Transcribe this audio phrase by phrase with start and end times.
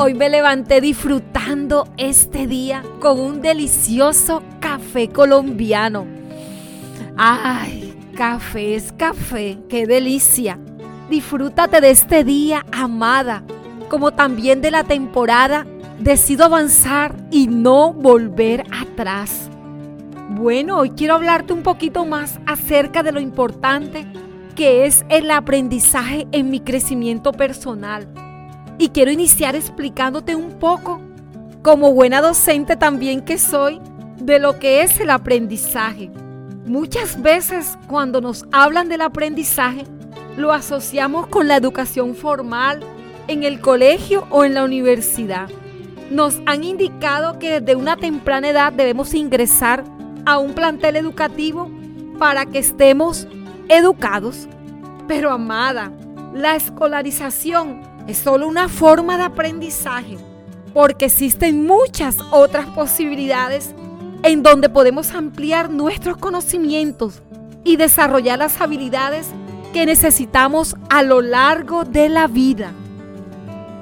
[0.00, 6.06] Hoy me levanté disfrutando este día con un delicioso café colombiano.
[7.16, 7.98] ¡Ay!
[8.14, 10.56] Café es café, qué delicia.
[11.10, 13.42] Disfrútate de este día, amada,
[13.88, 15.66] como también de la temporada.
[15.98, 19.50] Decido avanzar y no volver atrás.
[20.30, 24.06] Bueno, hoy quiero hablarte un poquito más acerca de lo importante
[24.54, 28.27] que es el aprendizaje en mi crecimiento personal.
[28.78, 31.00] Y quiero iniciar explicándote un poco,
[31.62, 33.80] como buena docente también que soy,
[34.20, 36.10] de lo que es el aprendizaje.
[36.64, 39.84] Muchas veces cuando nos hablan del aprendizaje,
[40.36, 42.80] lo asociamos con la educación formal
[43.26, 45.48] en el colegio o en la universidad.
[46.10, 49.82] Nos han indicado que desde una temprana edad debemos ingresar
[50.24, 51.70] a un plantel educativo
[52.18, 53.26] para que estemos
[53.68, 54.48] educados.
[55.08, 55.90] Pero amada,
[56.34, 60.16] la escolarización es solo una forma de aprendizaje
[60.72, 63.74] porque existen muchas otras posibilidades
[64.22, 67.22] en donde podemos ampliar nuestros conocimientos
[67.64, 69.28] y desarrollar las habilidades
[69.72, 72.72] que necesitamos a lo largo de la vida.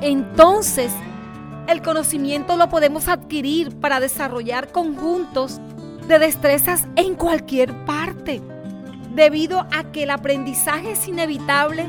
[0.00, 0.92] Entonces,
[1.68, 5.60] el conocimiento lo podemos adquirir para desarrollar conjuntos
[6.08, 8.42] de destrezas en cualquier parte
[9.14, 11.86] debido a que el aprendizaje es inevitable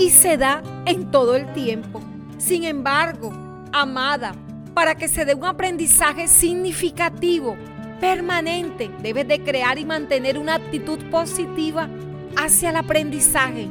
[0.00, 2.00] y se da en todo el tiempo.
[2.38, 3.32] Sin embargo,
[3.70, 4.32] amada,
[4.72, 7.56] para que se dé un aprendizaje significativo,
[8.00, 11.88] permanente, debes de crear y mantener una actitud positiva
[12.36, 13.68] hacia el aprendizaje,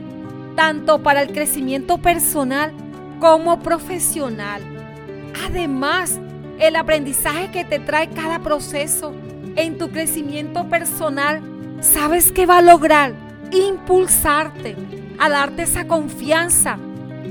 [0.55, 2.71] tanto para el crecimiento personal
[3.19, 4.61] como profesional.
[5.45, 6.19] Además,
[6.59, 9.13] el aprendizaje que te trae cada proceso
[9.55, 11.41] en tu crecimiento personal
[11.81, 13.13] ¿sabes qué va a lograr?
[13.51, 14.75] Impulsarte,
[15.19, 16.77] a darte esa confianza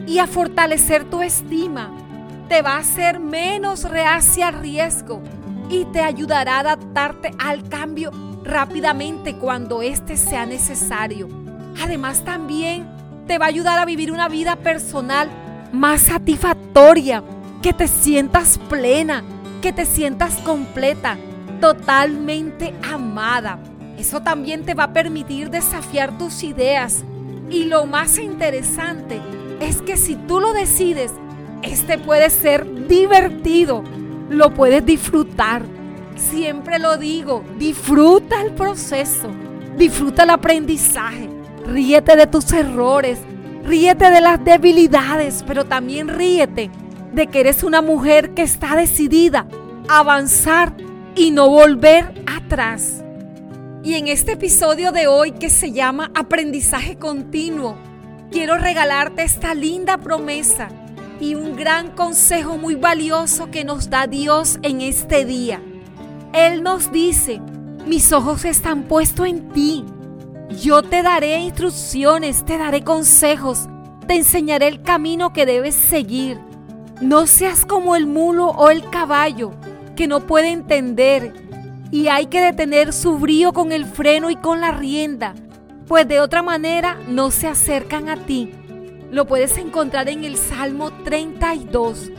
[0.07, 1.91] y a fortalecer tu estima.
[2.49, 5.23] Te va a hacer menos reacia al riesgo
[5.71, 8.11] y te ayudará a adaptarte al cambio
[8.45, 11.29] rápidamente cuando éste sea necesario.
[11.83, 12.89] Además también
[13.27, 15.29] te va a ayudar a vivir una vida personal
[15.73, 17.23] más satisfactoria,
[17.63, 19.23] que te sientas plena,
[19.61, 21.19] que te sientas completa,
[21.61, 23.59] totalmente amada.
[23.99, 27.05] Eso también te va a permitir desafiar tus ideas.
[27.51, 29.21] Y lo más interesante
[29.61, 31.13] es que si tú lo decides,
[31.63, 33.83] este puede ser divertido.
[34.29, 35.63] Lo puedes disfrutar.
[36.17, 39.31] Siempre lo digo, disfruta el proceso.
[39.77, 41.31] Disfruta el aprendizaje.
[41.67, 43.21] Ríete de tus errores.
[43.65, 46.71] Ríete de las debilidades, pero también ríete
[47.13, 49.47] de que eres una mujer que está decidida
[49.89, 50.75] a avanzar
[51.15, 53.03] y no volver atrás.
[53.89, 57.75] Y en este episodio de hoy que se llama Aprendizaje Continuo,
[58.31, 60.69] quiero regalarte esta linda promesa
[61.19, 65.63] y un gran consejo muy valioso que nos da Dios en este día.
[66.35, 67.41] Él nos dice,
[67.87, 69.87] mis ojos están puestos en ti.
[70.63, 73.71] Yo te daré instrucciones, te daré consejos,
[74.07, 76.39] te enseñaré el camino que debes seguir.
[77.01, 79.53] No seas como el mulo o el caballo,
[79.97, 81.48] que no puede entender
[81.91, 85.35] y hay que detener su brío con el freno y con la rienda,
[85.87, 88.53] pues de otra manera no se acercan a ti.
[89.11, 92.11] Lo puedes encontrar en el Salmo 32.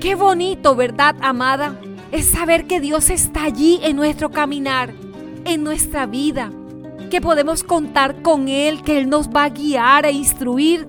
[0.00, 1.78] Qué bonito, ¿verdad, amada?
[2.12, 4.94] Es saber que Dios está allí en nuestro caminar,
[5.44, 6.50] en nuestra vida,
[7.10, 10.88] que podemos contar con Él, que Él nos va a guiar e instruir,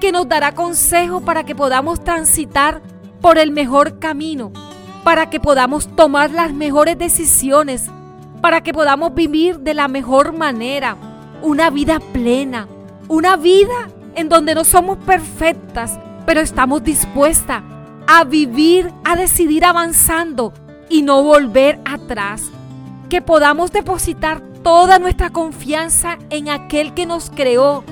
[0.00, 2.82] que nos dará consejo para que podamos transitar
[3.22, 4.52] por el mejor camino
[5.06, 7.88] para que podamos tomar las mejores decisiones,
[8.40, 10.96] para que podamos vivir de la mejor manera,
[11.42, 12.66] una vida plena,
[13.06, 13.86] una vida
[14.16, 17.62] en donde no somos perfectas, pero estamos dispuestas
[18.08, 20.52] a vivir, a decidir avanzando
[20.88, 22.42] y no volver atrás.
[23.08, 27.84] Que podamos depositar toda nuestra confianza en aquel que nos creó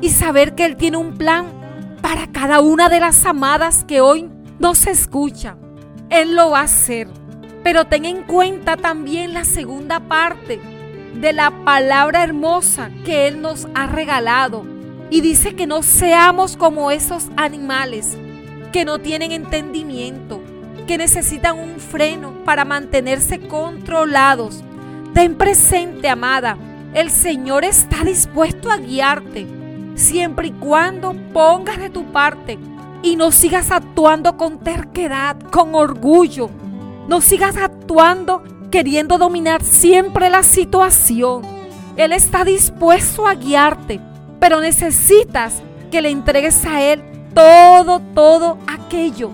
[0.00, 1.46] y saber que Él tiene un plan
[2.02, 4.28] para cada una de las amadas que hoy
[4.58, 5.65] nos escuchan.
[6.10, 7.08] Él lo va a hacer.
[7.62, 10.60] Pero ten en cuenta también la segunda parte
[11.14, 14.64] de la palabra hermosa que Él nos ha regalado.
[15.10, 18.16] Y dice que no seamos como esos animales
[18.72, 20.40] que no tienen entendimiento,
[20.86, 24.62] que necesitan un freno para mantenerse controlados.
[25.14, 26.58] Ten presente, amada,
[26.92, 29.46] el Señor está dispuesto a guiarte,
[29.94, 32.58] siempre y cuando pongas de tu parte
[33.02, 36.50] y no sigas actuando con terquedad, con orgullo.
[37.08, 41.42] No sigas actuando queriendo dominar siempre la situación.
[41.96, 44.00] Él está dispuesto a guiarte,
[44.40, 47.02] pero necesitas que le entregues a Él
[47.34, 49.30] todo, todo aquello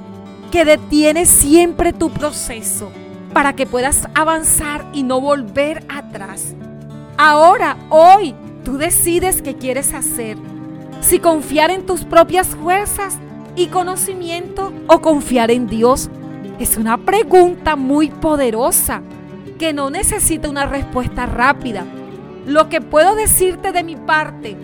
[0.51, 2.93] que detiene siempre tu proceso
[3.33, 6.55] para que puedas avanzar y no volver atrás.
[7.17, 10.37] Ahora, hoy, tú decides qué quieres hacer.
[11.01, 13.19] Si confiar en tus propias fuerzas
[13.57, 16.11] y conocimiento o confiar en Dios.
[16.59, 19.03] Es una pregunta muy poderosa
[19.59, 21.85] que no necesita una respuesta rápida.
[22.47, 24.57] Lo que puedo decirte de mi parte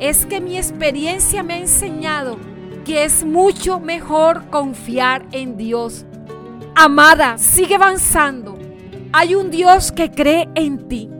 [0.00, 2.38] es que mi experiencia me ha enseñado
[2.84, 6.06] que es mucho mejor confiar en Dios.
[6.74, 8.56] Amada, sigue avanzando.
[9.12, 11.10] Hay un Dios que cree en ti.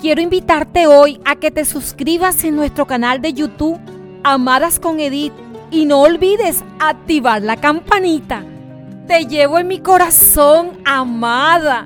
[0.00, 3.78] Quiero invitarte hoy a que te suscribas en nuestro canal de YouTube,
[4.22, 5.32] Amadas con Edith,
[5.74, 8.44] y no olvides activar la campanita.
[9.08, 11.84] Te llevo en mi corazón, amada.